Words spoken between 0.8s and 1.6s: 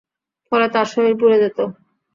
শরীর পুড়ে যেত।